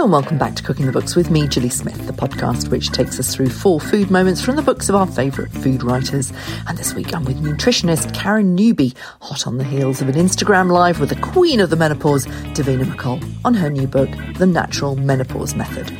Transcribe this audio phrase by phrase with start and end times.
[0.00, 2.90] Hello and welcome back to Cooking the Books with me, Gilly Smith, the podcast which
[2.90, 6.32] takes us through four food moments from the books of our favourite food writers.
[6.66, 10.70] And this week I'm with nutritionist Karen Newby, hot on the heels of an Instagram
[10.70, 12.24] live with the queen of the menopause,
[12.54, 14.08] Davina McCall, on her new book,
[14.38, 15.94] The Natural Menopause Method.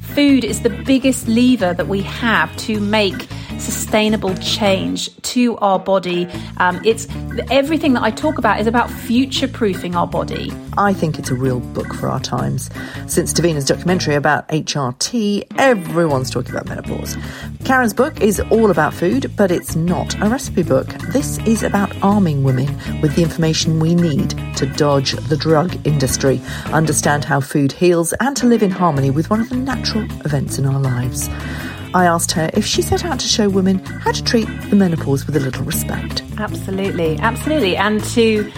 [0.00, 3.28] Food is the biggest lever that we have to make
[3.58, 6.26] sustainable change to our body.
[6.58, 7.06] Um, it's
[7.50, 10.52] everything that I talk about is about future proofing our body.
[10.76, 12.70] I think it's a real book for our times.
[13.06, 17.16] Since Davina's documentary about HRT, everyone's talking about menopause.
[17.64, 20.88] Karen's book is all about food, but it's not a recipe book.
[21.12, 22.66] This is about arming women
[23.02, 26.40] with the information we need to dodge the drug industry,
[26.72, 30.58] understand how food heals, and to live in harmony with one of the natural events
[30.58, 31.28] in our lives.
[31.94, 35.26] I asked her if she set out to show women how to treat the menopause
[35.26, 36.22] with a little respect.
[36.38, 37.76] Absolutely, absolutely.
[37.76, 38.50] And to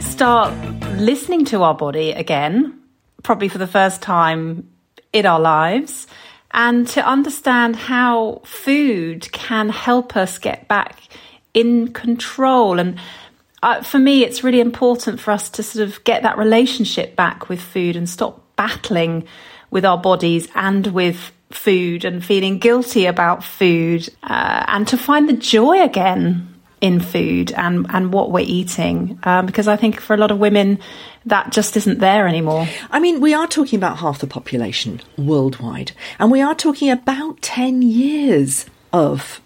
[0.00, 0.54] start
[0.98, 2.78] listening to our body again,
[3.22, 4.68] probably for the first time
[5.14, 6.06] in our lives,
[6.50, 11.00] and to understand how food can help us get back
[11.54, 12.78] in control.
[12.78, 12.98] And
[13.62, 17.48] uh, for me, it's really important for us to sort of get that relationship back
[17.48, 19.26] with food and stop battling
[19.70, 25.28] with our bodies and with food and feeling guilty about food uh, and to find
[25.28, 29.18] the joy again in food and, and what we're eating.
[29.22, 30.78] Um, because I think for a lot of women,
[31.26, 32.68] that just isn't there anymore.
[32.90, 37.40] I mean, we are talking about half the population worldwide, and we are talking about
[37.40, 39.40] 10 years of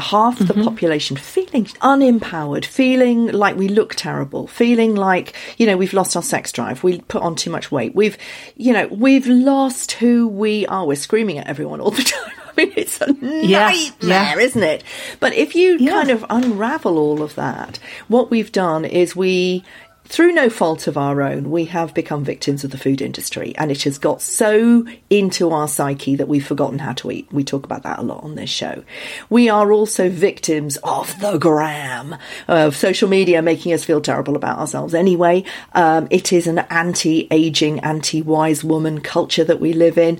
[0.00, 0.64] half the mm-hmm.
[0.64, 6.24] population feeling unempowered, feeling like we look terrible, feeling like, you know, we've lost our
[6.24, 8.18] sex drive, we put on too much weight, we've,
[8.56, 10.84] you know, we've lost who we are.
[10.84, 12.32] We're screaming at everyone all the time.
[12.48, 14.38] I mean, it's a yeah, nightmare, yeah.
[14.38, 14.82] isn't it?
[15.20, 15.92] But if you yeah.
[15.92, 19.64] kind of unravel all of that, what we've done is we
[20.10, 23.70] through no fault of our own, we have become victims of the food industry, and
[23.70, 27.28] it has got so into our psyche that we've forgotten how to eat.
[27.30, 28.82] We talk about that a lot on this show.
[29.28, 32.16] We are also victims of the gram,
[32.48, 35.44] of social media making us feel terrible about ourselves anyway.
[35.74, 40.18] Um, it is an anti aging, anti wise woman culture that we live in.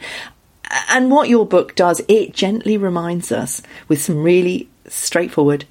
[0.88, 5.64] And what your book does, it gently reminds us with some really straightforward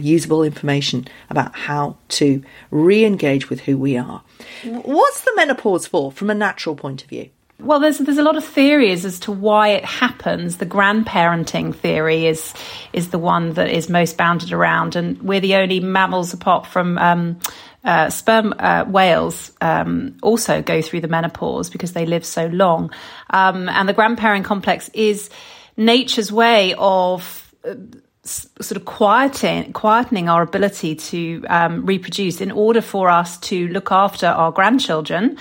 [0.00, 4.22] usable information about how to re engage with who we are.
[4.64, 7.30] What's the menopause for from a natural point of view?
[7.60, 10.58] Well, there's there's a lot of theories as to why it happens.
[10.58, 12.52] The grandparenting theory is
[12.92, 16.98] is the one that is most bounded around, and we're the only mammals apart from
[16.98, 17.38] um,
[17.84, 22.90] uh, sperm uh, whales um, also go through the menopause because they live so long.
[23.30, 25.30] Um, and the grandparent complex is
[25.76, 27.74] nature's way of uh,
[28.24, 33.92] sort of quieting, quietening our ability to um, reproduce in order for us to look
[33.92, 35.36] after our grandchildren,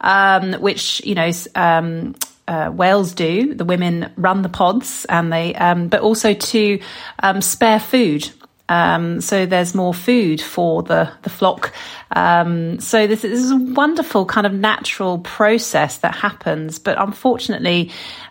[0.00, 2.14] um, which you know um,
[2.46, 3.54] uh, whales do.
[3.54, 6.80] The women run the pods, and they, um, but also to
[7.20, 8.30] um, spare food.
[8.70, 11.72] Um, so there's more food for the the flock.
[12.14, 17.90] so this, this, is a wonderful kind of natural process that happens, but unfortunately,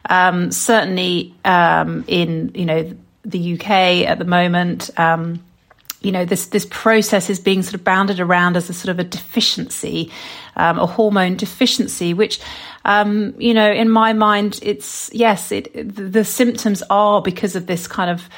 [0.10, 2.96] certainly in you know
[3.28, 4.90] the UK at the moment.
[4.98, 5.44] Um,
[6.02, 9.00] you know, this this process is being sort of bounded around as a sort of
[9.00, 10.12] a deficiency,
[10.56, 12.40] um, a hormone deficiency, which,
[12.86, 17.88] um, you know, in my mind, it's yes, it the symptoms are because of this
[17.88, 18.30] kind of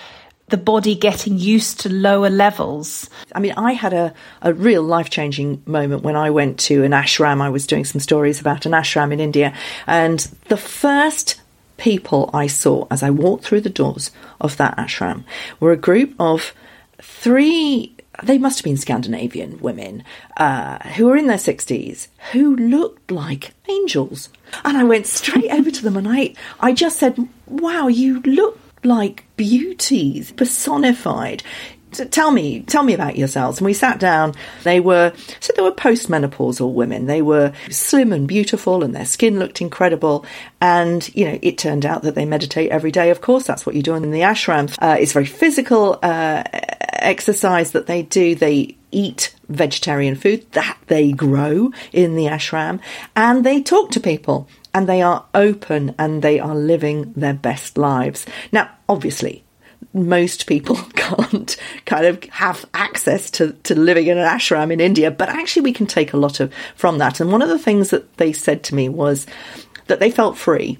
[0.48, 3.10] the body getting used to lower levels.
[3.36, 6.92] I mean, I had a, a real life changing moment when I went to an
[6.92, 7.42] ashram.
[7.42, 9.54] I was doing some stories about an ashram in India,
[9.86, 11.42] and the first
[11.80, 15.24] people I saw as I walked through the doors of that ashram
[15.60, 16.54] were a group of
[17.02, 20.04] three they must have been Scandinavian women
[20.38, 24.30] uh, who were in their 60s who looked like angels.
[24.66, 28.60] And I went straight over to them and I, I just said, Wow, you look
[28.84, 31.44] like beauties personified
[31.92, 33.60] tell me, tell me about yourselves.
[33.60, 34.34] And we sat down.
[34.64, 37.06] They were, so they were postmenopausal women.
[37.06, 40.26] They were slim and beautiful and their skin looked incredible.
[40.62, 43.10] And, you know, it turned out that they meditate every day.
[43.10, 44.76] Of course, that's what you do in the ashram.
[44.82, 46.44] Uh, it's very physical, uh,
[46.94, 48.36] exercise that they do.
[48.36, 52.80] They eat vegetarian food that they grow in the ashram
[53.16, 57.78] and they talk to people and they are open and they are living their best
[57.78, 58.26] lives.
[58.52, 59.44] Now, obviously,
[60.08, 65.12] most people can't kind of have access to, to living in an ashram in India,
[65.12, 67.20] but actually we can take a lot of from that.
[67.20, 69.26] And one of the things that they said to me was
[69.88, 70.78] that they felt free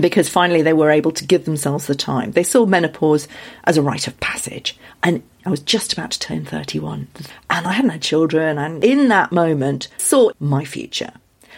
[0.00, 2.32] because finally they were able to give themselves the time.
[2.32, 3.28] They saw menopause
[3.64, 4.76] as a rite of passage.
[5.02, 7.08] And I was just about to turn 31
[7.50, 8.58] and I hadn't had children.
[8.58, 11.12] And in that moment, saw my future.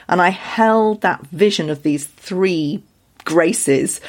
[0.08, 2.82] And I held that vision of these three
[3.24, 4.00] graces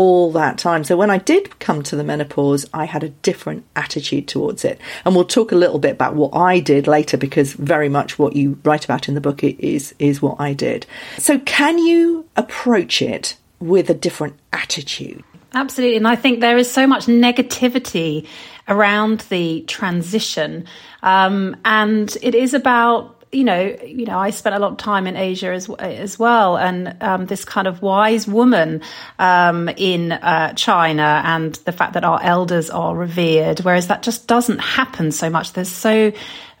[0.00, 0.82] all that time.
[0.82, 4.80] So when I did come to the menopause, I had a different attitude towards it.
[5.04, 8.34] And we'll talk a little bit about what I did later because very much what
[8.34, 10.86] you write about in the book is is what I did.
[11.18, 15.22] So can you approach it with a different attitude?
[15.52, 15.98] Absolutely.
[15.98, 18.26] And I think there is so much negativity
[18.68, 20.64] around the transition.
[21.02, 25.06] Um, and it is about you know, you know, I spent a lot of time
[25.06, 28.82] in Asia as as well, and um, this kind of wise woman
[29.20, 34.26] um, in uh, China, and the fact that our elders are revered, whereas that just
[34.26, 35.52] doesn't happen so much.
[35.52, 36.12] There's so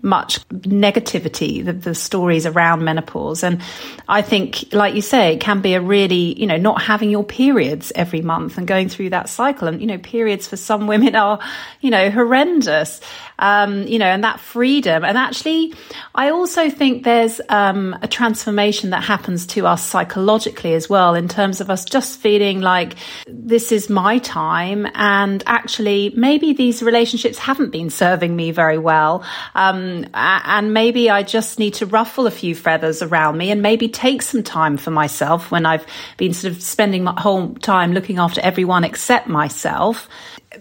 [0.02, 3.42] much negativity, the, the, stories around menopause.
[3.42, 3.60] And
[4.08, 7.24] I think, like you say, it can be a really, you know, not having your
[7.24, 9.68] periods every month and going through that cycle.
[9.68, 11.38] And, you know, periods for some women are,
[11.80, 13.00] you know, horrendous.
[13.38, 15.02] Um, you know, and that freedom.
[15.02, 15.72] And actually,
[16.14, 21.26] I also think there's um, a transformation that happens to us psychologically as well, in
[21.26, 24.86] terms of us just feeling like this is my time.
[24.94, 29.24] And actually, maybe these relationships haven't been serving me very well.
[29.54, 33.62] Um, Um, and maybe I just need to ruffle a few feathers around me and
[33.62, 37.92] maybe take some time for myself when I've been sort of spending my whole time
[37.92, 40.08] looking after everyone except myself.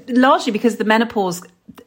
[0.08, 1.42] Largely because the menopause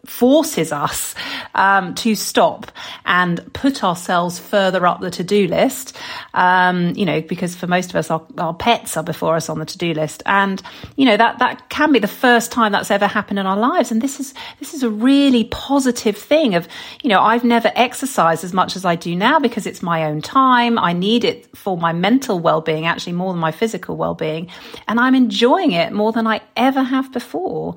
[0.05, 1.15] forces us
[1.55, 2.71] um, to stop
[3.05, 5.97] and put ourselves further up the to-do list.
[6.35, 9.59] Um, you know, because for most of us, our, our pets are before us on
[9.59, 10.63] the to-do list, and
[10.97, 13.91] you know that that can be the first time that's ever happened in our lives.
[13.91, 16.55] And this is this is a really positive thing.
[16.55, 16.69] Of
[17.03, 20.23] you know, I've never exercised as much as I do now because it's my own
[20.23, 20.79] time.
[20.79, 24.49] I need it for my mental well-being, actually more than my physical well-being,
[24.89, 27.75] and I'm enjoying it more than I ever have before.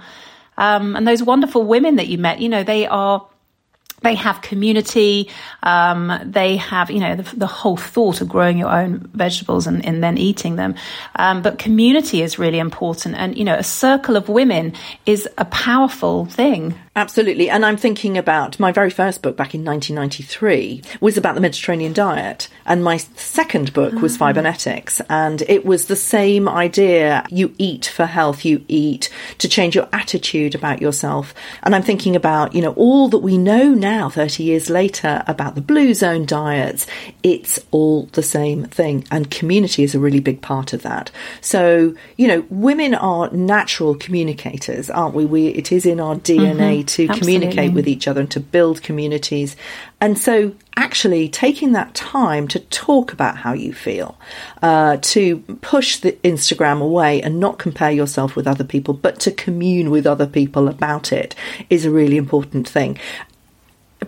[0.57, 3.27] Um, and those wonderful women that you met, you know, they are
[4.01, 5.29] they have community.
[5.63, 9.83] Um, they have, you know, the, the, whole thought of growing your own vegetables and,
[9.85, 10.75] and then eating them.
[11.15, 13.15] Um, but community is really important.
[13.15, 14.73] And, you know, a circle of women
[15.05, 16.75] is a powerful thing.
[16.97, 17.49] Absolutely.
[17.49, 21.91] And I'm thinking about my very first book back in 1993 was about the Mediterranean
[21.91, 22.47] diet.
[22.65, 24.19] And my second book was ah.
[24.31, 25.01] Fibonetics.
[25.09, 27.25] And it was the same idea.
[27.29, 29.09] You eat for health, you eat
[29.39, 31.33] to change your attitude about yourself.
[31.63, 35.55] And I'm thinking about, you know, all that we know now, 30 years later, about
[35.55, 36.87] the blue zone diets.
[37.23, 39.05] It's all the same thing.
[39.11, 41.11] And community is a really big part of that.
[41.41, 45.25] So, you know, women are natural communicators, aren't we?
[45.25, 46.55] we it is in our DNA.
[46.55, 47.19] Mm-hmm to Absolutely.
[47.19, 49.55] communicate with each other and to build communities.
[50.01, 54.17] And so, actually, taking that time to talk about how you feel,
[54.61, 59.31] uh, to push the Instagram away and not compare yourself with other people, but to
[59.31, 61.35] commune with other people about it
[61.69, 62.97] is a really important thing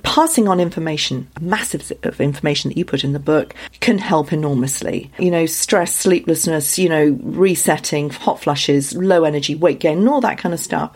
[0.03, 4.33] passing on information, a massive of information that you put in the book, can help
[4.33, 5.11] enormously.
[5.19, 10.21] You know, stress, sleeplessness, you know, resetting, hot flushes, low energy, weight gain, and all
[10.21, 10.95] that kind of stuff.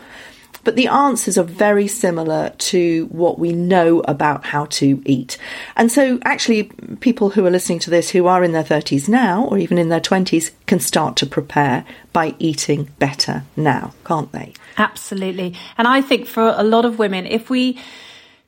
[0.64, 5.36] But the answers are very similar to what we know about how to eat.
[5.76, 6.64] And so, actually,
[7.00, 9.88] people who are listening to this who are in their 30s now, or even in
[9.88, 14.54] their 20s, can start to prepare by eating better now, can't they?
[14.78, 15.54] Absolutely.
[15.78, 17.78] And I think for a lot of women, if we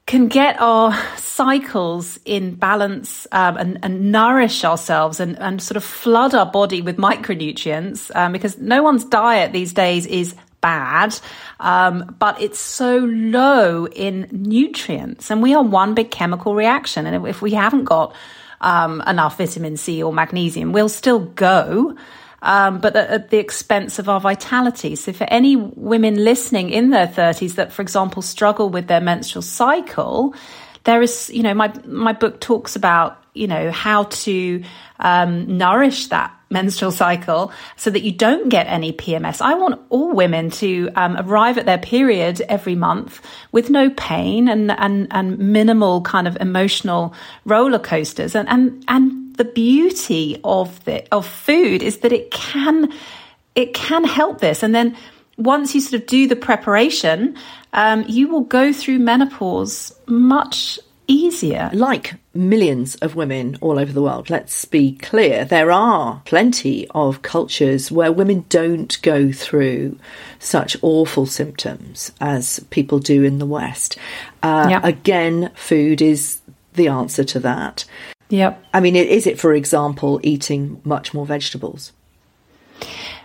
[0.07, 5.85] can get our cycles in balance um, and, and, nourish ourselves and, and, sort of
[5.85, 11.21] flood our body with micronutrients um, because no one's diet these days is bad,
[11.61, 15.31] um, but it's so low in nutrients.
[15.31, 17.05] And we are one big chemical reaction.
[17.07, 18.15] And if we haven't got
[18.63, 21.95] um, enough vitamin C or magnesium, we'll still go.
[22.41, 24.97] Um, but at the expense of our vitality.
[24.97, 29.43] So, for any women listening in their 30s that, for example, struggle with their menstrual
[29.43, 30.35] cycle,
[30.85, 34.63] there is, you know, my my book talks about, you know, how to
[34.99, 39.43] um, nourish that menstrual cycle so that you don't get any PMS.
[39.43, 43.21] I want all women to um, arrive at their period every month
[43.53, 47.13] with no pain and, and, and minimal kind of emotional
[47.45, 48.35] roller coasters.
[48.35, 52.93] And, and, and the beauty of the, of food is that it can,
[53.55, 54.63] it can help this.
[54.63, 54.97] And then
[55.37, 57.37] once you sort of do the preparation,
[57.73, 61.71] um, you will go through menopause much easier.
[61.73, 67.23] Like millions of women all over the world, let's be clear, there are plenty of
[67.23, 69.99] cultures where women don't go through
[70.39, 73.97] such awful symptoms as people do in the West.
[74.43, 74.85] Uh, yep.
[74.85, 76.41] Again, food is
[76.75, 77.85] the answer to that.
[78.31, 78.65] Yep.
[78.73, 81.93] I mean, is it, for example, eating much more vegetables?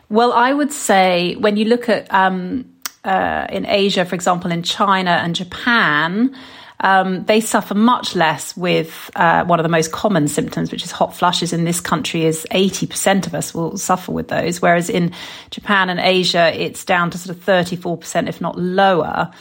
[0.09, 4.63] Well, I would say when you look at um, uh, in Asia, for example, in
[4.63, 6.35] China and Japan,
[6.79, 10.91] um, they suffer much less with uh, one of the most common symptoms, which is
[10.91, 11.53] hot flushes.
[11.53, 15.11] In this country, is eighty percent of us will suffer with those, whereas in
[15.49, 19.31] Japan and Asia, it's down to sort of thirty-four percent, if not lower.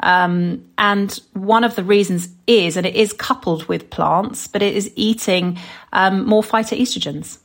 [0.00, 4.76] Um, and one of the reasons is, and it is coupled with plants, but it
[4.76, 5.58] is eating
[5.92, 7.38] um, more phytoestrogens.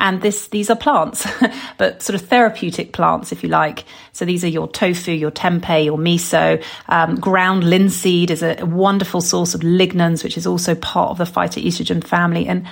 [0.00, 1.26] And this, these are plants,
[1.78, 3.84] but sort of therapeutic plants, if you like.
[4.12, 6.64] So these are your tofu, your tempeh, your miso.
[6.88, 11.24] Um, ground linseed is a, wonderful source of lignans, which is also part of the
[11.24, 12.46] phytoestrogen family.
[12.46, 12.66] And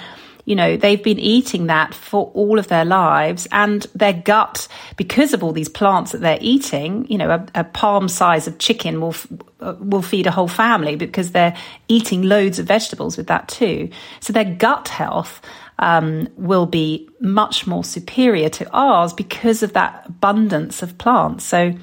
[0.46, 4.66] you know, they've been eating that for all of their lives and their gut,
[4.96, 8.58] because of all these plants that they're eating, you know, a, a palm size of
[8.58, 9.14] chicken will,
[9.60, 11.54] uh, will feed a whole family because they're
[11.88, 13.90] eating loads of vegetables with that too.
[14.20, 15.42] So their gut health,
[15.78, 21.44] um, will be much more superior to ours because of that abundance of plants.
[21.44, 21.74] So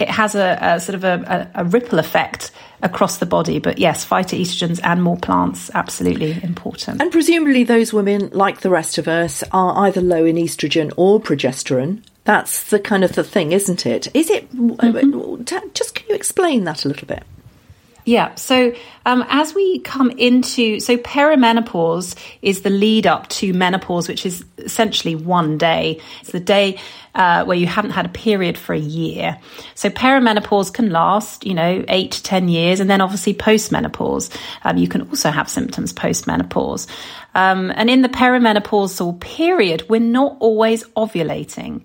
[0.00, 2.50] it has a, a sort of a, a, a, ripple effect
[2.82, 3.58] across the body.
[3.58, 7.02] But yes, phytoestrogens and more plants, absolutely important.
[7.02, 11.20] And presumably, those women, like the rest of us, are either low in estrogen or
[11.20, 12.02] progesterone.
[12.24, 14.08] That's the kind of the thing, isn't it?
[14.14, 14.50] Is it?
[14.54, 15.68] Mm-hmm.
[15.74, 17.24] Just can you explain that a little bit?
[18.10, 18.34] Yeah.
[18.34, 18.74] So
[19.06, 24.44] um, as we come into, so perimenopause is the lead up to menopause, which is
[24.58, 26.00] essentially one day.
[26.20, 26.80] It's the day
[27.14, 29.38] uh, where you haven't had a period for a year.
[29.76, 32.80] So perimenopause can last, you know, eight to 10 years.
[32.80, 36.88] And then obviously postmenopause, um, you can also have symptoms postmenopause.
[37.36, 41.82] Um, and in the perimenopausal period, we're not always ovulating.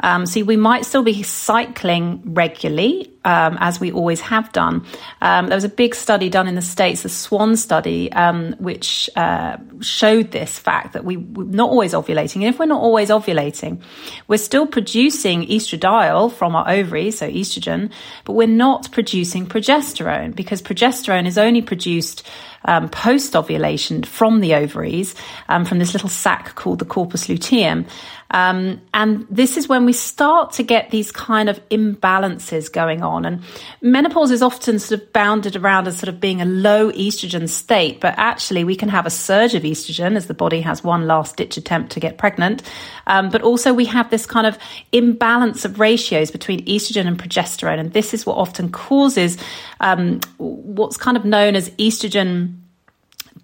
[0.00, 4.86] Um, so we might still be cycling regularly, um, as we always have done.
[5.20, 9.10] Um, there was a big study done in the States, the SWAN study, um, which
[9.16, 12.36] uh, showed this fact that we, we're not always ovulating.
[12.36, 13.82] And if we're not always ovulating,
[14.28, 17.90] we're still producing estradiol from our ovaries, so estrogen,
[18.24, 22.22] but we're not producing progesterone because progesterone is only produced
[22.66, 25.14] um, post ovulation from the ovaries,
[25.48, 27.86] um, from this little sac called the corpus luteum.
[28.30, 33.24] Um, and this is when we start to get these kind of imbalances going on.
[33.24, 33.42] And
[33.80, 38.00] menopause is often sort of bounded around as sort of being a low estrogen state,
[38.00, 41.36] but actually we can have a surge of estrogen as the body has one last
[41.36, 42.62] ditch attempt to get pregnant.
[43.06, 44.58] Um, but also we have this kind of
[44.92, 47.78] imbalance of ratios between estrogen and progesterone.
[47.78, 49.38] And this is what often causes
[49.80, 52.60] um, what's kind of known as estrogen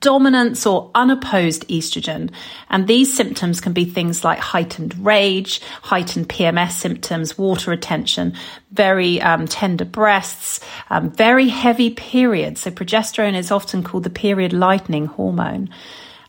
[0.03, 2.31] dominance or unopposed estrogen.
[2.69, 8.35] And these symptoms can be things like heightened rage, heightened PMS symptoms, water retention,
[8.73, 12.61] very um, tender breasts, um, very heavy periods.
[12.61, 15.71] So progesterone is often called the period lightening hormone.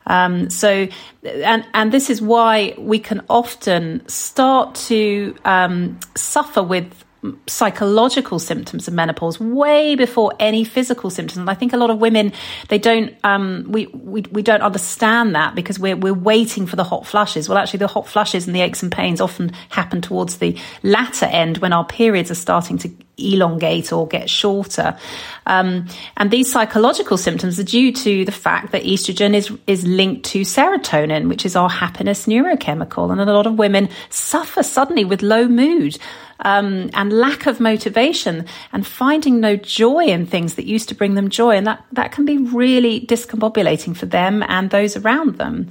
[0.06, 0.88] Um, so,
[1.24, 7.04] and and this is why we can often start to um, suffer with
[7.48, 11.38] psychological symptoms of menopause way before any physical symptoms.
[11.38, 12.34] And I think a lot of women
[12.68, 16.84] they don't um, we, we we don't understand that because we're we're waiting for the
[16.84, 17.48] hot flushes.
[17.48, 21.26] Well, actually, the hot flushes and the aches and pains often happen towards the latter
[21.26, 24.98] end when our periods are starting to elongate or get shorter.
[25.46, 30.26] Um, and these psychological symptoms are due to the fact that estrogen is is linked
[30.26, 35.22] to serotonin, which is our happiness neurochemical, and a lot of women suffer suddenly with
[35.22, 35.98] low mood
[36.40, 41.16] um, and lack of motivation and finding no joy in things that used to bring
[41.16, 41.56] them joy.
[41.56, 45.70] And that, that can be really discombobulating for them and those around them.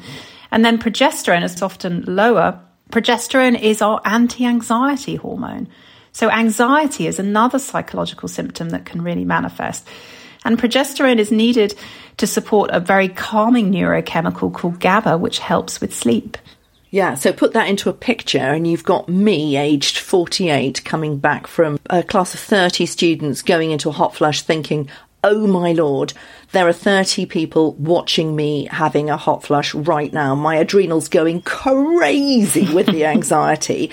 [0.51, 2.61] And then progesterone is often lower.
[2.91, 5.69] Progesterone is our anti anxiety hormone.
[6.13, 9.87] So anxiety is another psychological symptom that can really manifest.
[10.45, 11.75] And progesterone is needed
[12.19, 16.37] to support a very calming neurochemical called GABA, which helps with sleep.
[16.91, 21.47] Yeah, so put that into a picture, and you've got me, aged 48, coming back
[21.47, 24.91] from a class of 30 students going into a hot flush thinking,
[25.25, 26.13] oh my lord,
[26.53, 30.35] there are 30 people watching me having a hot flush right now.
[30.35, 33.91] My adrenals going crazy with the anxiety.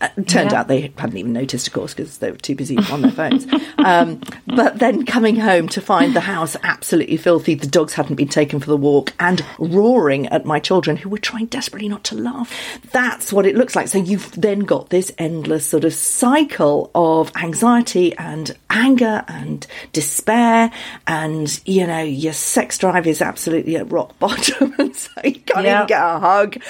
[0.00, 0.60] uh, turned yeah.
[0.60, 3.46] out they hadn't even noticed, of course, because they were too busy on their phones.
[3.78, 8.28] Um, but then coming home to find the house absolutely filthy, the dogs hadn't been
[8.28, 12.14] taken for the walk, and roaring at my children who were trying desperately not to
[12.14, 12.52] laugh.
[12.92, 13.88] That's what it looks like.
[13.88, 20.70] So you've then got this endless sort of cycle of anxiety and anger and despair
[21.06, 25.64] and, you know, your sex drive is absolutely at rock bottom, and so you can't
[25.64, 25.76] yep.
[25.76, 26.56] even get a hug.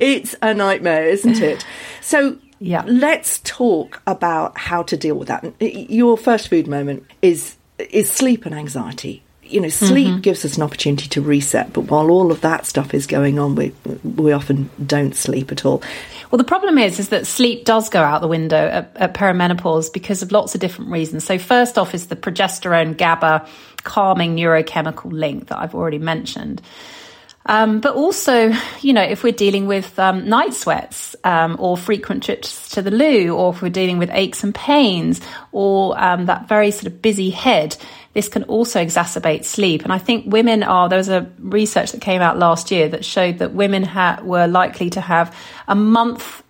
[0.00, 1.64] it's a nightmare, isn't it?
[2.00, 2.84] So yeah.
[2.86, 5.44] let's talk about how to deal with that.
[5.60, 10.20] Your first food moment is is sleep and anxiety you know, sleep mm-hmm.
[10.20, 13.54] gives us an opportunity to reset, but while all of that stuff is going on,
[13.54, 13.72] we
[14.04, 15.82] we often don't sleep at all.
[16.30, 19.90] Well, the problem is, is that sleep does go out the window at, at perimenopause
[19.92, 21.24] because of lots of different reasons.
[21.24, 23.48] So, first off, is the progesterone GABA
[23.84, 26.60] calming neurochemical link that I've already mentioned.
[27.48, 28.52] Um, but also,
[28.82, 32.90] you know, if we're dealing with um, night sweats um, or frequent trips to the
[32.90, 37.00] loo, or if we're dealing with aches and pains or um, that very sort of
[37.00, 37.74] busy head,
[38.12, 39.82] this can also exacerbate sleep.
[39.82, 43.04] And I think women are, there was a research that came out last year that
[43.04, 45.34] showed that women ha- were likely to have
[45.66, 46.42] a month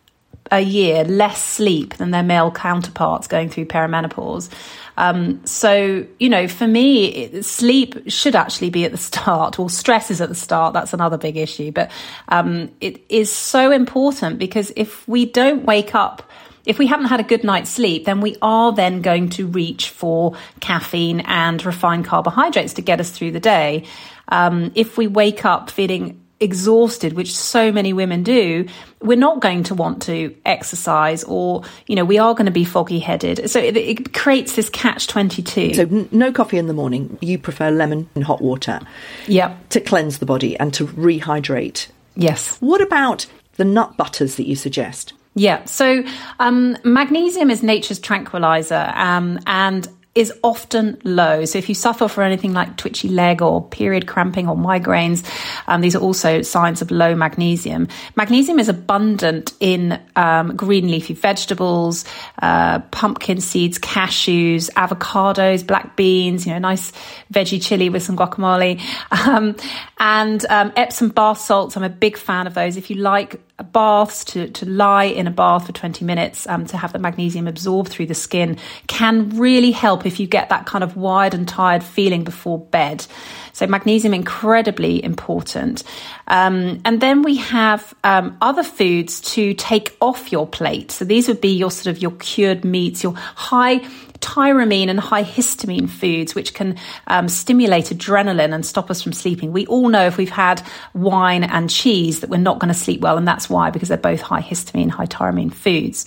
[0.50, 4.50] a year less sleep than their male counterparts going through perimenopause.
[4.96, 9.58] Um, so, you know, for me, it, sleep should actually be at the start.
[9.58, 10.74] Well, stress is at the start.
[10.74, 11.70] That's another big issue.
[11.70, 11.90] But
[12.28, 16.28] um, it is so important because if we don't wake up
[16.68, 19.88] if we haven't had a good night's sleep, then we are then going to reach
[19.88, 23.84] for caffeine and refined carbohydrates to get us through the day.
[24.28, 28.66] Um, if we wake up feeling exhausted, which so many women do,
[29.00, 32.64] we're not going to want to exercise or, you know, we are going to be
[32.64, 33.50] foggy headed.
[33.50, 35.74] So it, it, creates this catch 22.
[35.74, 37.18] So n- no coffee in the morning.
[37.20, 38.80] You prefer lemon and hot water.
[39.26, 39.56] Yeah.
[39.70, 41.88] To cleanse the body and to rehydrate.
[42.14, 42.56] Yes.
[42.60, 43.26] What about
[43.56, 45.12] the nut butters that you suggest?
[45.34, 46.02] Yeah, so
[46.40, 49.86] um, magnesium is nature's tranquilizer, um, and
[50.18, 51.44] is often low.
[51.44, 55.24] So if you suffer from anything like twitchy leg or period cramping or migraines,
[55.68, 57.86] um, these are also signs of low magnesium.
[58.16, 62.04] Magnesium is abundant in um, green leafy vegetables,
[62.42, 66.92] uh, pumpkin seeds, cashews, avocados, black beans, you know, nice
[67.32, 68.80] veggie chili with some guacamole,
[69.12, 69.54] um,
[70.00, 71.76] and um, Epsom bath salts.
[71.76, 72.76] I'm a big fan of those.
[72.76, 76.76] If you like baths to, to lie in a bath for 20 minutes um, to
[76.76, 80.84] have the magnesium absorbed through the skin can really help if you get that kind
[80.84, 83.04] of wired and tired feeling before bed.
[83.52, 85.82] So magnesium incredibly important.
[86.28, 90.92] Um, and then we have um, other foods to take off your plate.
[90.92, 93.80] So these would be your sort of your cured meats, your high
[94.20, 99.52] tyramine and high histamine foods, which can um, stimulate adrenaline and stop us from sleeping.
[99.52, 100.62] We all know if we've had
[100.94, 103.98] wine and cheese that we're not going to sleep well, and that's why, because they're
[103.98, 106.06] both high histamine, high tyramine foods.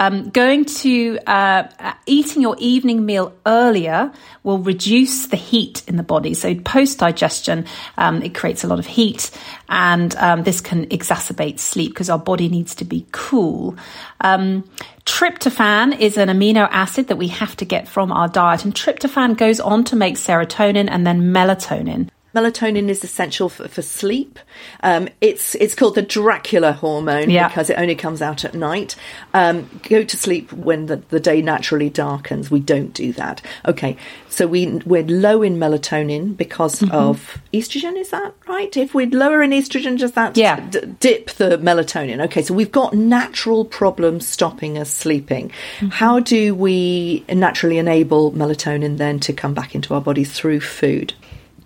[0.00, 4.12] Um, going to uh, eating your evening meal earlier
[4.44, 6.34] will reduce the heat in the body.
[6.34, 9.30] So post digestion, um, it creates a lot of heat,
[9.68, 13.76] and um, this can exacerbate sleep because our body needs to be cool.
[14.20, 14.64] Um,
[15.04, 19.36] tryptophan is an amino acid that we have to get from our diet, and tryptophan
[19.36, 22.08] goes on to make serotonin and then melatonin.
[22.38, 24.38] Melatonin is essential for, for sleep.
[24.80, 27.48] Um, it's it's called the Dracula hormone yeah.
[27.48, 28.94] because it only comes out at night.
[29.34, 32.48] Um, go to sleep when the, the day naturally darkens.
[32.48, 33.42] We don't do that.
[33.66, 33.96] Okay,
[34.28, 36.94] so we we're low in melatonin because mm-hmm.
[36.94, 37.96] of estrogen.
[37.98, 38.76] Is that right?
[38.76, 40.60] If we're lower in estrogen, does that yeah.
[40.60, 42.24] D- dip the melatonin?
[42.26, 45.48] Okay, so we've got natural problems stopping us sleeping.
[45.48, 45.88] Mm-hmm.
[45.88, 51.14] How do we naturally enable melatonin then to come back into our bodies through food?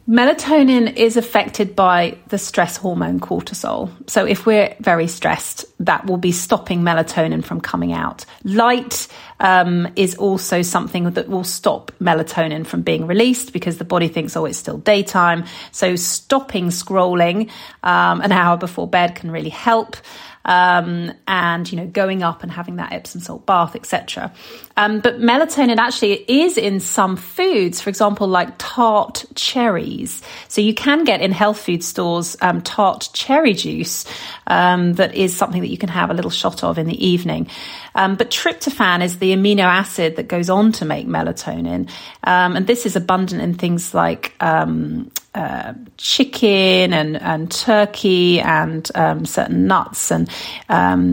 [0.09, 3.89] Melatonin is affected by the stress hormone cortisol.
[4.11, 8.25] So, if we're very stressed, that will be stopping melatonin from coming out.
[8.43, 9.07] Light
[9.39, 14.37] um, is also something that will stop melatonin from being released because the body thinks,
[14.37, 15.45] oh, it's still daytime.
[15.71, 17.49] So, stopping scrolling
[17.85, 19.97] um, an hour before bed can really help
[20.45, 24.33] um, and you know going up and having that Epsom salt bath, etc.
[24.77, 30.23] Um, but melatonin actually is in some foods, for example, like tart cherries.
[30.49, 34.05] So you can get in health food stores um, tart cherry juice
[34.47, 37.49] um, that is something that you can have a little shot of in the evening.
[37.95, 41.91] Um, but tryptophan is the amino acid that goes on to make melatonin,
[42.25, 48.87] um, and this is abundant in things like um, uh, chicken and, and turkey and
[49.29, 50.29] certain nuts and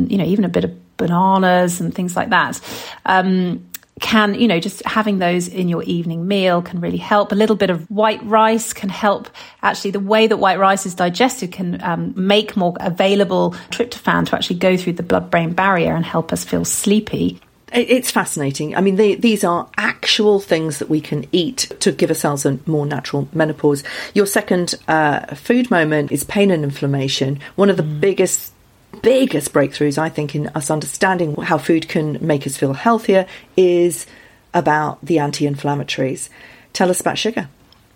[0.09, 2.61] you know even a bit of bananas and things like that.
[3.05, 3.65] Um,
[3.99, 7.55] can you know just having those in your evening meal can really help a little
[7.55, 9.29] bit of white rice can help
[9.61, 14.35] actually the way that white rice is digested can um, make more available tryptophan to
[14.35, 17.39] actually go through the blood brain barrier and help us feel sleepy
[17.71, 18.75] it's fascinating.
[18.75, 22.57] I mean, they, these are actual things that we can eat to give ourselves a
[22.65, 23.83] more natural menopause.
[24.13, 27.39] Your second uh, food moment is pain and inflammation.
[27.55, 27.99] One of the mm.
[27.99, 28.53] biggest
[29.01, 34.05] biggest breakthroughs, I think, in us understanding how food can make us feel healthier is
[34.53, 36.29] about the anti inflammatories.
[36.73, 37.49] Tell us about sugar.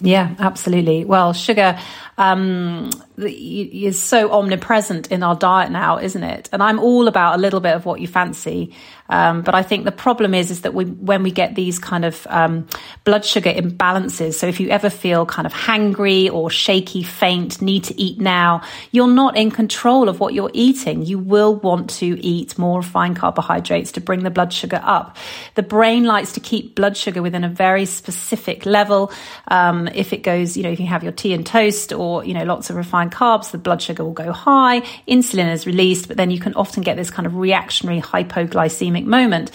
[0.03, 1.05] Yeah, absolutely.
[1.05, 1.79] Well, sugar
[2.17, 6.49] um, is so omnipresent in our diet now, isn't it?
[6.51, 8.75] And I'm all about a little bit of what you fancy.
[9.09, 12.03] Um, but I think the problem is, is that we, when we get these kind
[12.03, 12.67] of um,
[13.03, 17.85] blood sugar imbalances, so if you ever feel kind of hangry or shaky, faint, need
[17.85, 18.61] to eat now,
[18.91, 21.05] you're not in control of what you're eating.
[21.05, 25.17] You will want to eat more refined carbohydrates to bring the blood sugar up.
[25.55, 29.11] The brain likes to keep blood sugar within a very specific level.
[29.95, 32.43] If it goes, you know, if you have your tea and toast or, you know,
[32.43, 36.31] lots of refined carbs, the blood sugar will go high, insulin is released, but then
[36.31, 39.51] you can often get this kind of reactionary hypoglycemic moment.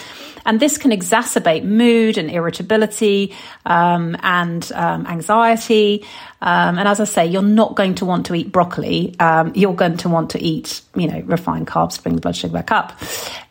[0.47, 3.35] And this can exacerbate mood and irritability
[3.67, 6.05] um, and um, anxiety.
[6.41, 9.15] Um, and as I say, you're not going to want to eat broccoli.
[9.21, 12.37] Um, you're going to want to eat, you know, refined carbs to bring the blood
[12.37, 12.99] sugar back up.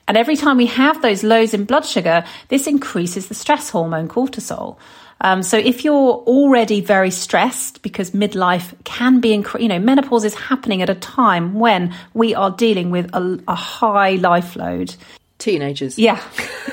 [0.08, 4.08] And every time we have those lows in blood sugar, this increases the stress hormone
[4.08, 4.78] cortisol.
[5.22, 10.24] Um, so if you're already very stressed because midlife can be, inc- you know, menopause
[10.24, 14.96] is happening at a time when we are dealing with a, a high life load.
[15.40, 16.00] Teenagers.
[16.00, 16.22] Yeah,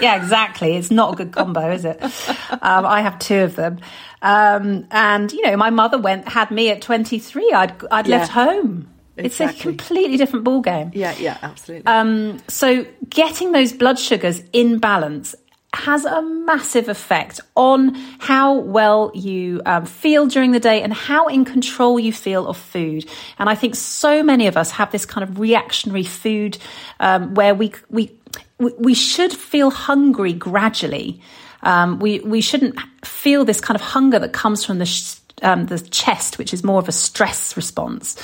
[0.01, 0.77] yeah, exactly.
[0.77, 2.03] It's not a good combo, is it?
[2.51, 3.79] Um, I have two of them.
[4.23, 7.53] Um, and, you know, my mother went, had me at 23.
[7.53, 8.19] I'd, I'd yeah.
[8.19, 8.89] left home.
[9.17, 9.47] Exactly.
[9.47, 10.91] It's a completely different ball game.
[10.95, 11.87] Yeah, yeah, absolutely.
[11.87, 15.37] Um, so getting those blood sugars in balance
[15.75, 21.27] has a massive effect on how well you um, feel during the day and how
[21.29, 23.09] in control you feel of food.
[23.39, 26.59] And I think so many of us have this kind of reactionary food
[27.01, 28.13] um, where we we
[28.59, 31.21] we should feel hungry gradually.
[31.63, 35.67] Um, we we shouldn't feel this kind of hunger that comes from the sh- um,
[35.67, 38.17] the chest, which is more of a stress response.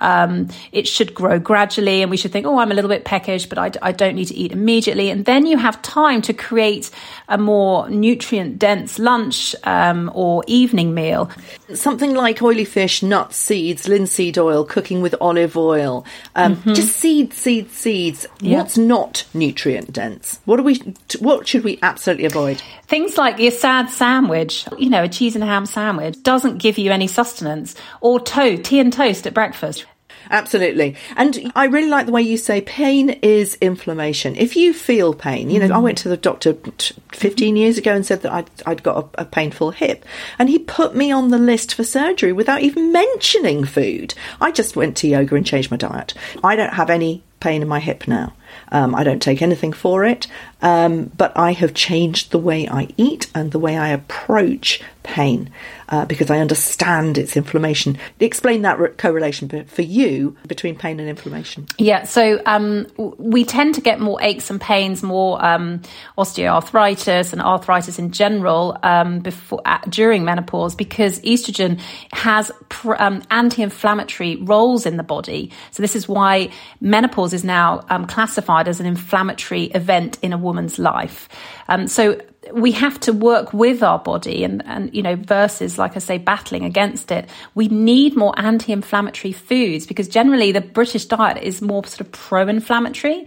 [0.00, 3.46] Um, it should grow gradually, and we should think, oh, I'm a little bit peckish,
[3.46, 5.10] but I, I don't need to eat immediately.
[5.10, 6.90] And then you have time to create
[7.30, 11.30] a more nutrient dense lunch um, or evening meal.
[11.72, 16.74] Something like oily fish, nuts, seeds, linseed oil, cooking with olive oil, um, mm-hmm.
[16.74, 18.26] just seeds, seeds, seeds.
[18.42, 20.40] What's not nutrient dense?
[20.44, 20.82] What are we?
[21.20, 22.60] What should we absolutely avoid?
[22.88, 26.90] Things like your sad sandwich, you know, a cheese and ham sandwich doesn't give you
[26.90, 29.86] any sustenance, or toast, tea and toast at breakfast.
[30.30, 30.94] Absolutely.
[31.16, 34.36] And I really like the way you say pain is inflammation.
[34.36, 35.74] If you feel pain, you know, mm.
[35.74, 36.56] I went to the doctor
[37.12, 40.04] 15 years ago and said that I'd, I'd got a, a, painful hip,
[40.38, 44.14] and he put me on the list for surgery without even mentioning food.
[44.40, 46.14] I just went to yoga and changed my diet.
[46.44, 48.32] I don't have any pain in my hip now.
[48.70, 50.26] Um, I don't take anything for it,
[50.62, 55.50] um, but I have changed the way I eat and the way I approach pain
[55.88, 57.98] uh, because I understand its inflammation.
[58.20, 61.66] Explain that re- correlation for you between pain and inflammation.
[61.78, 62.86] Yeah, so um,
[63.18, 65.80] we tend to get more aches and pains, more um,
[66.16, 71.80] osteoarthritis and arthritis in general um, before during menopause because estrogen
[72.12, 75.50] has pr- um, anti-inflammatory roles in the body.
[75.72, 80.38] So this is why menopause is now um, classified as an inflammatory event in a
[80.50, 81.28] woman's life.
[81.68, 82.20] Um, so
[82.52, 86.18] we have to work with our body and, and, you know, versus, like I say,
[86.18, 87.28] battling against it.
[87.54, 92.12] We need more anti inflammatory foods because generally the British diet is more sort of
[92.12, 93.26] pro inflammatory.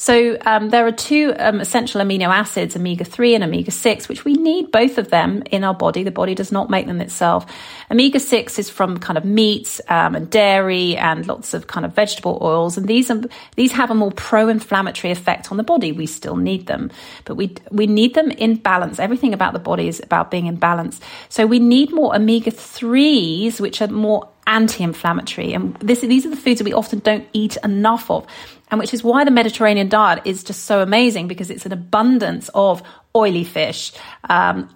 [0.00, 4.24] So um, there are two um, essential amino acids, omega 3 and omega 6, which
[4.24, 6.04] we need both of them in our body.
[6.04, 7.44] The body does not make them itself.
[7.90, 11.94] Omega 6 is from kind of meats um, and dairy and lots of kind of
[11.94, 12.78] vegetable oils.
[12.78, 13.20] And these, are,
[13.56, 15.90] these have a more pro inflammatory effect on the body.
[15.90, 16.92] We still need them,
[17.24, 19.00] but we, we need them in balance.
[19.00, 21.00] Everything about the body is about being in balance.
[21.28, 26.36] So we need more omega 3s, which are more anti-inflammatory and this, these are the
[26.36, 28.26] foods that we often don't eat enough of
[28.70, 32.50] and which is why the Mediterranean diet is just so amazing because it's an abundance
[32.54, 32.82] of
[33.16, 33.92] oily fish.
[34.28, 34.68] Um,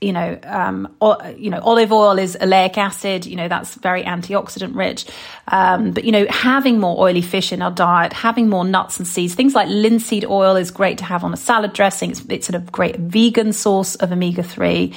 [0.00, 3.26] you know, um, o- you know, olive oil is oleic acid.
[3.26, 5.04] You know, that's very antioxidant rich.
[5.48, 9.06] Um, but you know, having more oily fish in our diet, having more nuts and
[9.06, 12.12] seeds, things like linseed oil is great to have on a salad dressing.
[12.12, 14.94] It's, it's a great vegan source of omega three.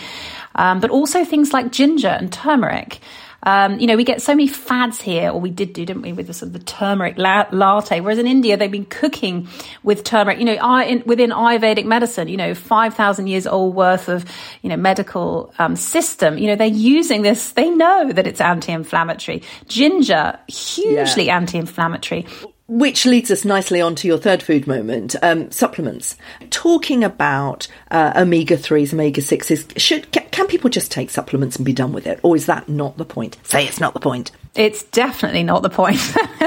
[0.55, 2.99] Um, but also things like ginger and turmeric.
[3.43, 6.13] Um, you know, we get so many fads here, or we did do, didn't we,
[6.13, 7.99] with the sort of the turmeric la- latte.
[7.99, 9.47] Whereas in India, they've been cooking
[9.83, 10.39] with turmeric.
[10.39, 14.25] You know, I, in, within Ayurvedic medicine, you know, five thousand years old worth of
[14.61, 16.37] you know medical um, system.
[16.37, 17.51] You know, they're using this.
[17.51, 19.43] They know that it's anti-inflammatory.
[19.67, 21.37] Ginger, hugely yeah.
[21.37, 22.25] anti-inflammatory.
[22.67, 26.15] Which leads us nicely on to your third food moment, um, supplements.
[26.49, 31.65] Talking about uh, omega threes, omega sixes, should can, can people just take supplements and
[31.65, 33.37] be done with it, or is that not the point?
[33.43, 34.31] Say it's not the point.
[34.55, 35.99] It's definitely not the point.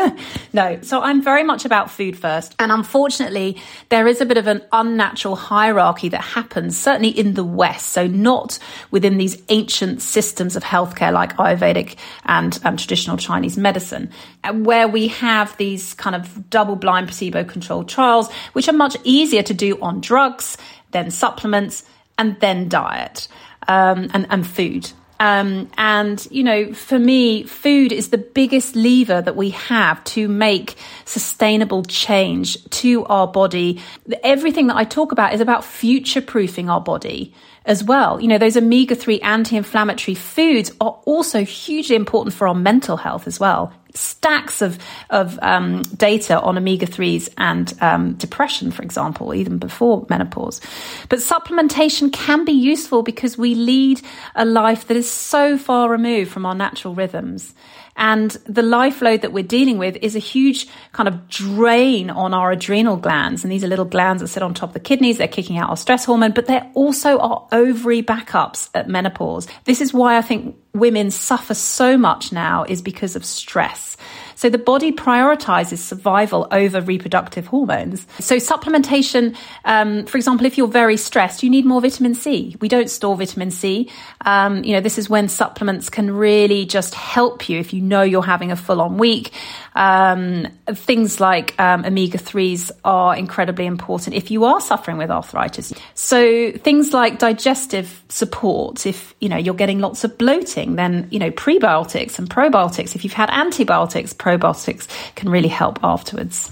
[0.53, 0.79] no.
[0.83, 2.55] So I'm very much about food first.
[2.57, 7.43] And unfortunately, there is a bit of an unnatural hierarchy that happens, certainly in the
[7.43, 7.89] West.
[7.89, 8.61] So not
[8.93, 14.11] within these ancient systems of healthcare like Ayurvedic and um, traditional Chinese medicine,
[14.45, 18.97] uh, where we have these kind of double blind placebo controlled trials, which are much
[19.03, 20.57] easier to do on drugs,
[20.93, 21.83] then supplements,
[22.19, 23.27] and then diet
[23.67, 24.93] um, and, and food.
[25.19, 30.29] Um, and, you know, for me, food is the biggest lever that we have to
[30.29, 33.81] make sustainable change to our body.
[34.23, 37.35] Everything that I talk about is about future proofing our body
[37.67, 38.21] as well.
[38.21, 42.97] You know, those omega 3 anti inflammatory foods are also hugely important for our mental
[42.97, 44.79] health as well stacks of
[45.11, 50.61] of um, data on omega threes and um, depression, for example, even before menopause.
[51.09, 54.01] But supplementation can be useful because we lead
[54.35, 57.55] a life that is so far removed from our natural rhythms.
[57.97, 62.35] And the life load that we're dealing with is a huge kind of drain on
[62.35, 63.43] our adrenal glands.
[63.43, 65.19] And these are little glands that sit on top of the kidneys.
[65.19, 69.49] They're kicking out our stress hormone, but they're also our ovary backups at menopause.
[69.65, 73.97] This is why I think women suffer so much now is because of stress.
[74.37, 78.07] So the body prioritizes survival over reproductive hormones.
[78.21, 82.55] So supplementation, um, for example, if you're very stressed, you need more vitamin C.
[82.61, 83.91] We don't store vitamin C.
[84.21, 88.03] Um, you know, this is when supplements can really just help you if you know
[88.03, 89.33] you're having a full on week.
[89.77, 95.73] Um, things like um, omega 3s are incredibly important if you are suffering with arthritis.
[95.93, 101.19] So things like digestive support, if you know you're getting lots of bloating, then you
[101.19, 102.95] know prebiotics and probiotics.
[102.95, 106.51] If you've had antibiotics, probiotics can really help afterwards.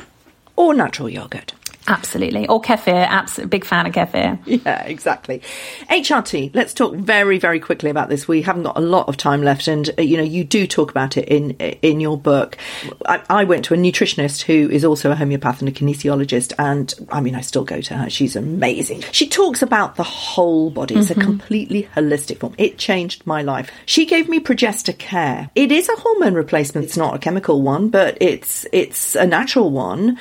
[0.56, 1.52] Or natural yogurt.
[1.86, 2.48] Absolutely.
[2.48, 3.06] Or kefir.
[3.06, 3.50] Absolutely.
[3.50, 4.38] Big fan of kefir.
[4.46, 5.42] Yeah, exactly.
[5.90, 6.54] HRT.
[6.54, 8.26] Let's talk very, very quickly about this.
[8.26, 9.68] We haven't got a lot of time left.
[9.68, 12.56] And, uh, you know, you do talk about it in, in your book.
[13.06, 16.52] I, I, went to a nutritionist who is also a homeopath and a kinesiologist.
[16.58, 18.08] And I mean, I still go to her.
[18.08, 19.02] She's amazing.
[19.12, 20.94] She talks about the whole body.
[20.94, 21.20] It's mm-hmm.
[21.20, 22.54] a completely holistic form.
[22.56, 23.70] It changed my life.
[23.84, 25.50] She gave me ProgestaCare.
[25.54, 26.86] It is a hormone replacement.
[26.86, 30.18] It's not a chemical one, but it's, it's a natural one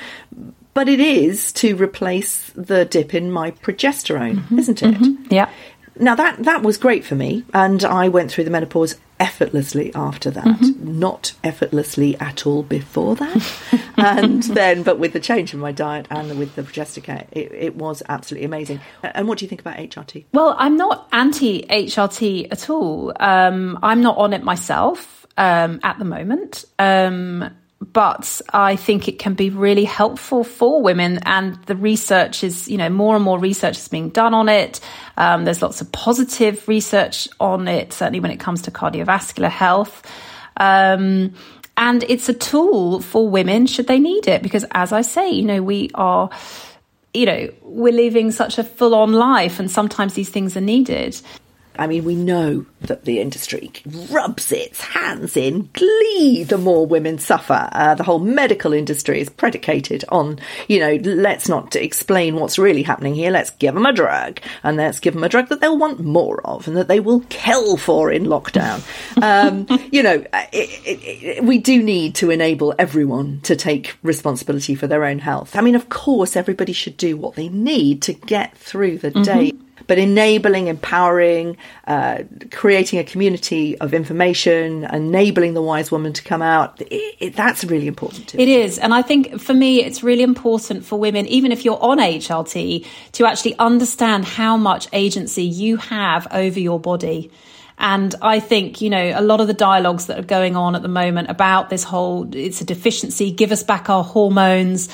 [0.74, 4.94] but it is to replace the dip in my progesterone, mm-hmm, isn't it?
[4.94, 5.48] Mm-hmm, yeah.
[5.96, 10.28] Now that that was great for me, and I went through the menopause effortlessly after
[10.32, 10.44] that.
[10.44, 10.98] Mm-hmm.
[10.98, 13.52] Not effortlessly at all before that,
[13.96, 17.76] and then, but with the change in my diet and with the progesterone, it, it
[17.76, 18.80] was absolutely amazing.
[19.02, 20.24] And what do you think about HRT?
[20.32, 23.12] Well, I'm not anti HRT at all.
[23.20, 26.64] Um, I'm not on it myself um, at the moment.
[26.78, 27.54] Um,
[27.94, 31.20] but I think it can be really helpful for women.
[31.22, 34.80] And the research is, you know, more and more research is being done on it.
[35.16, 40.02] Um, there's lots of positive research on it, certainly when it comes to cardiovascular health.
[40.56, 41.34] Um,
[41.76, 44.42] and it's a tool for women should they need it.
[44.42, 46.30] Because as I say, you know, we are,
[47.14, 51.20] you know, we're living such a full on life and sometimes these things are needed.
[51.78, 53.72] I mean, we know that the industry
[54.10, 57.68] rubs its hands in glee the more women suffer.
[57.72, 62.82] Uh, the whole medical industry is predicated on, you know, let's not explain what's really
[62.82, 63.30] happening here.
[63.30, 66.40] Let's give them a drug and let's give them a drug that they'll want more
[66.46, 68.82] of and that they will kill for in lockdown.
[69.24, 74.74] Um, you know, it, it, it, we do need to enable everyone to take responsibility
[74.74, 75.56] for their own health.
[75.56, 79.22] I mean, of course, everybody should do what they need to get through the mm-hmm.
[79.22, 79.52] day
[79.86, 86.42] but enabling, empowering, uh, creating a community of information, enabling the wise woman to come
[86.42, 88.38] out, it, it, that's really important too.
[88.38, 88.78] It is.
[88.78, 92.86] And I think for me, it's really important for women, even if you're on HRT,
[93.12, 97.30] to actually understand how much agency you have over your body.
[97.76, 100.82] And I think, you know, a lot of the dialogues that are going on at
[100.82, 104.88] the moment about this whole, it's a deficiency, give us back our hormones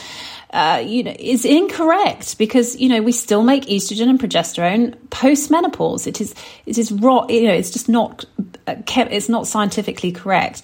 [0.52, 5.50] uh, you know, is incorrect because you know we still make estrogen and progesterone post
[5.50, 6.06] menopause.
[6.06, 6.34] It is
[6.66, 7.26] it is raw.
[7.28, 8.24] You know, it's just not
[8.66, 10.62] uh, it's not scientifically correct.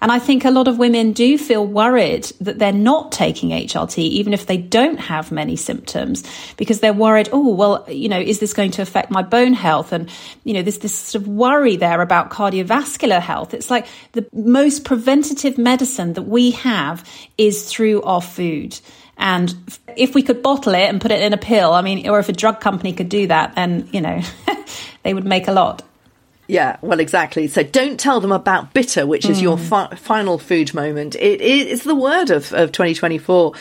[0.00, 3.98] And I think a lot of women do feel worried that they're not taking HRT,
[3.98, 6.22] even if they don't have many symptoms,
[6.56, 9.92] because they're worried, oh, well, you know, is this going to affect my bone health?
[9.92, 10.08] And,
[10.44, 13.54] you know, there's this sort of worry there about cardiovascular health.
[13.54, 17.04] It's like the most preventative medicine that we have
[17.36, 18.78] is through our food.
[19.18, 19.54] And
[19.96, 22.28] if we could bottle it and put it in a pill, I mean, or if
[22.28, 24.22] a drug company could do that, then, you know,
[25.02, 25.82] they would make a lot.
[26.48, 27.46] Yeah, well, exactly.
[27.46, 29.42] So don't tell them about bitter, which is mm.
[29.42, 31.14] your fi- final food moment.
[31.14, 33.52] It is the word of, of 2024.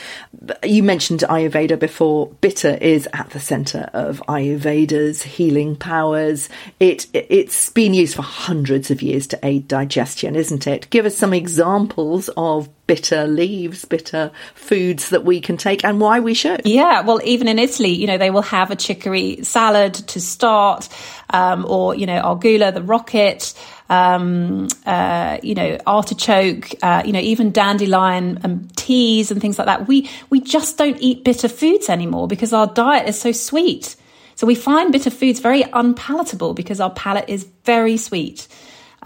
[0.64, 2.28] You mentioned Ayurveda before.
[2.40, 6.48] Bitter is at the centre of Ayurveda's healing powers.
[6.80, 10.90] It, it it's been used for hundreds of years to aid digestion, isn't it?
[10.90, 16.22] Give us some examples of bitter leaves, bitter foods that we can take and why
[16.22, 16.62] we should.
[16.66, 20.88] Yeah, well, even in Italy, you know, they will have a chicory salad to start,
[21.30, 23.54] um, or, you know, argula, the rocket,
[23.90, 29.68] um, uh, you know, artichoke, uh, you know, even dandelion and teas and things like
[29.68, 29.88] that.
[29.88, 33.96] We, we just don't eat bitter foods anymore because our diet is so sweet.
[34.36, 38.48] So we find bitter foods very unpalatable because our palate is very sweet.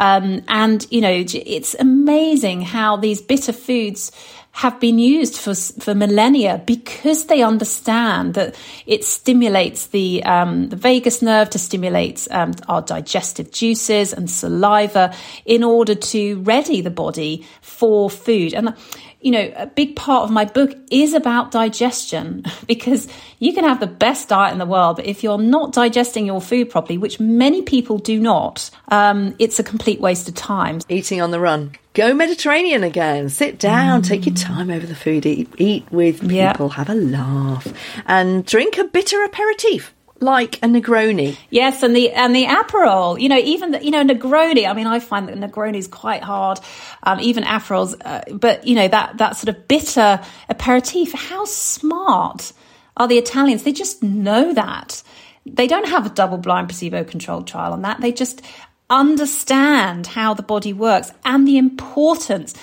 [0.02, 4.12] Um, and, you know, it's amazing how these bitter foods
[4.54, 10.76] have been used for, for millennia because they understand that it stimulates the, um, the
[10.76, 15.14] vagus nerve to stimulate um, our digestive juices and saliva
[15.46, 18.54] in order to ready the body for food.
[18.56, 18.74] And
[19.22, 23.08] you know, a big part of my book is about digestion because
[23.40, 26.42] you can have the best diet in the world, but if you're not digesting your
[26.42, 30.80] food properly, which many people do not, um, it's a complete waste of time.
[30.90, 31.72] Eating on the run.
[31.94, 33.30] Go Mediterranean again.
[33.30, 34.08] Sit down, mm.
[34.08, 37.68] take your time over the food, eat, eat with people, have a laugh,
[38.06, 41.38] and drink a bitter aperitif like a Negroni.
[41.50, 43.20] Yes, and the and the Aperol.
[43.20, 44.70] You know, even the, you know Negroni.
[44.70, 46.60] I mean, I find that Negroni is quite hard.
[47.04, 51.12] Um, even Aperols, uh, but you know that that sort of bitter aperitif.
[51.14, 52.54] How smart
[52.96, 53.64] are the Italians?
[53.64, 55.04] They just know that.
[55.46, 58.00] They don't have a double-blind placebo-controlled trial on that.
[58.00, 58.44] They just
[58.92, 62.54] understand how the body works and the importance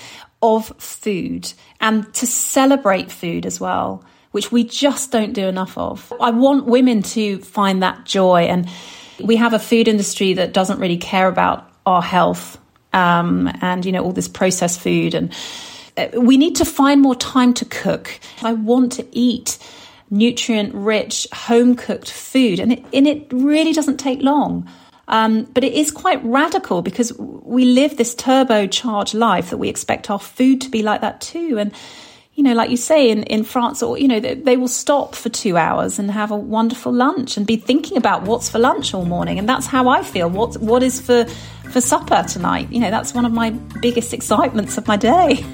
[0.40, 6.12] of food and to celebrate food as well which we just don't do enough of.
[6.20, 8.42] I want women to find that joy.
[8.42, 8.68] And
[9.20, 12.58] we have a food industry that doesn't really care about our health
[12.92, 15.14] um, and, you know, all this processed food.
[15.14, 15.32] And
[15.96, 18.20] uh, we need to find more time to cook.
[18.42, 19.58] I want to eat
[20.10, 22.60] nutrient rich, home cooked food.
[22.60, 24.68] And it, and it really doesn't take long.
[25.08, 30.10] Um, but it is quite radical because we live this turbocharged life that we expect
[30.10, 31.58] our food to be like that too.
[31.58, 31.72] And
[32.38, 35.16] you know, like you say in, in France, or, you know, they, they, will stop
[35.16, 38.94] for two hours and have a wonderful lunch and be thinking about what's for lunch
[38.94, 39.40] all morning.
[39.40, 40.30] And that's how I feel.
[40.30, 41.24] What, what is for,
[41.72, 42.70] for supper tonight?
[42.70, 43.50] You know, that's one of my
[43.82, 45.34] biggest excitements of my day.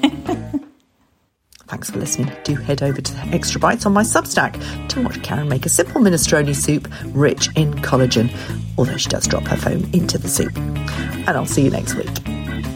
[1.67, 2.31] Thanks for listening.
[2.43, 5.99] Do head over to Extra Bites on my Substack to watch Karen make a simple
[5.99, 8.29] minestrone soup rich in collagen,
[8.77, 10.55] although she does drop her phone into the soup.
[10.55, 12.74] And I'll see you next week.